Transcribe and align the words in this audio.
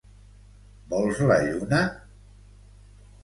Vols 0.93 1.19
la 1.31 1.37
lluna? 1.47 1.81